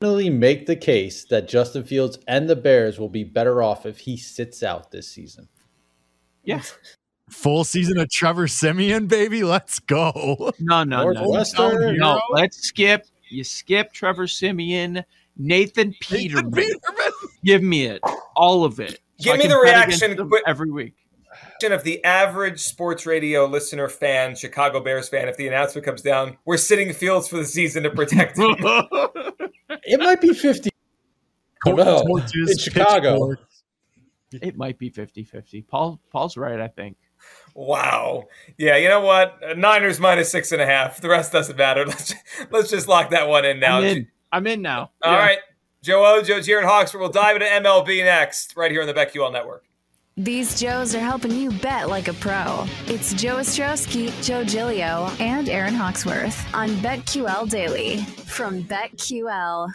really 0.00 0.30
make 0.30 0.66
the 0.66 0.74
case 0.74 1.24
that 1.26 1.46
Justin 1.46 1.84
Fields 1.84 2.18
and 2.26 2.48
the 2.48 2.56
Bears 2.56 2.98
will 2.98 3.08
be 3.08 3.22
better 3.22 3.62
off 3.62 3.86
if 3.86 3.98
he 3.98 4.16
sits 4.16 4.62
out 4.62 4.90
this 4.90 5.08
season. 5.08 5.48
Yeah. 6.42 6.62
Full 7.30 7.62
season 7.62 7.96
of 7.98 8.10
Trevor 8.10 8.48
Siemian, 8.48 9.06
baby. 9.06 9.44
Let's 9.44 9.78
go. 9.78 10.50
No, 10.58 10.82
no, 10.82 11.04
no. 11.04 11.12
Northwestern. 11.12 11.98
No, 11.98 12.20
let's 12.30 12.66
skip. 12.66 13.06
You 13.28 13.44
skip 13.44 13.92
Trevor 13.92 14.26
Siemian, 14.26 15.04
Nathan 15.40 15.94
Peterman. 16.00 16.52
Peterman. 16.52 17.12
Give 17.44 17.62
me 17.62 17.86
it, 17.86 18.00
all 18.36 18.64
of 18.64 18.78
it. 18.78 19.00
Give 19.18 19.34
I 19.34 19.38
me 19.38 19.46
the 19.46 19.58
reaction 19.58 20.12
against 20.12 20.34
every 20.46 20.70
week. 20.70 20.94
of 21.62 21.82
the 21.82 22.02
average 22.04 22.60
sports 22.60 23.06
radio 23.06 23.46
listener 23.46 23.88
fan, 23.88 24.34
Chicago 24.36 24.80
Bears 24.80 25.08
fan, 25.08 25.28
if 25.28 25.36
the 25.36 25.48
announcement 25.48 25.84
comes 25.84 26.02
down, 26.02 26.36
we're 26.44 26.56
sitting 26.56 26.92
Fields 26.92 27.28
for 27.28 27.36
the 27.38 27.44
season 27.46 27.82
to 27.84 27.90
protect 27.90 28.38
him. 28.38 28.54
It 29.84 29.98
might 30.00 30.20
be 30.20 30.34
fifty. 30.34 30.70
Oh, 31.66 31.72
no. 31.72 32.02
Torches, 32.04 32.50
In 32.50 32.58
Chicago. 32.58 33.34
it 34.32 34.56
might 34.56 34.78
be 34.78 34.90
50-50. 34.90 35.66
Paul 35.68 36.00
Paul's 36.10 36.36
right, 36.36 36.60
I 36.60 36.68
think. 36.68 36.96
wow. 37.54 38.24
Yeah, 38.58 38.76
you 38.76 38.88
know 38.88 39.00
what? 39.00 39.38
Niners 39.56 40.00
minus 40.00 40.30
six 40.30 40.52
and 40.52 40.60
a 40.60 40.66
half. 40.66 41.00
The 41.00 41.08
rest 41.08 41.32
doesn't 41.32 41.56
matter. 41.56 41.84
Let's 41.86 42.14
let's 42.50 42.70
just 42.70 42.88
lock 42.88 43.10
that 43.10 43.28
one 43.28 43.44
in 43.44 43.60
now. 43.60 43.78
I'm 43.78 43.84
in. 43.84 44.08
I'm 44.32 44.46
in 44.46 44.62
now. 44.62 44.90
All 45.02 45.12
Yeah. 45.12 45.18
right. 45.18 45.38
Joe 45.82 46.04
O, 46.04 46.22
Joe 46.22 46.40
Gier, 46.40 46.58
and 46.58 46.66
Hawksworth. 46.66 47.00
We'll 47.00 47.10
dive 47.10 47.36
into 47.36 47.46
MLB 47.48 48.04
next, 48.04 48.54
right 48.56 48.70
here 48.70 48.80
on 48.82 48.86
the 48.86 48.92
BetQL 48.94 49.32
Network. 49.32 49.64
These 50.16 50.60
Joes 50.60 50.94
are 50.94 51.00
helping 51.00 51.30
you 51.32 51.50
bet 51.50 51.88
like 51.88 52.08
a 52.08 52.12
pro. 52.12 52.66
It's 52.86 53.14
Joe 53.14 53.36
Ostrowski, 53.36 54.12
Joe 54.22 54.44
Giglio, 54.44 55.10
and 55.18 55.48
Aaron 55.48 55.72
Hawksworth 55.72 56.44
on 56.54 56.68
BetQL 56.82 57.48
Daily 57.48 57.98
from 58.26 58.62
BetQL. 58.64 59.72